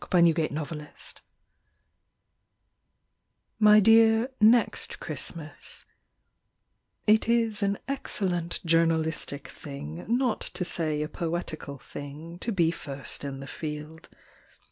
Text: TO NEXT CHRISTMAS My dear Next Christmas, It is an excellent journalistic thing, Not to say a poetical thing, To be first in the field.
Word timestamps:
TO 0.09 0.19
NEXT 0.19 0.49
CHRISTMAS 0.51 1.15
My 3.59 3.79
dear 3.79 4.31
Next 4.39 4.99
Christmas, 4.99 5.85
It 7.05 7.29
is 7.29 7.61
an 7.61 7.77
excellent 7.87 8.65
journalistic 8.65 9.47
thing, 9.49 10.03
Not 10.07 10.39
to 10.55 10.65
say 10.65 11.03
a 11.03 11.07
poetical 11.07 11.77
thing, 11.77 12.39
To 12.39 12.51
be 12.51 12.71
first 12.71 13.23
in 13.23 13.41
the 13.41 13.45
field. 13.45 14.09